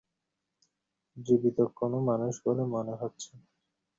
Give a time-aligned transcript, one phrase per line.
[1.17, 3.45] জীবিত কোনো মানুষ বলে মনে হচ্ছে না।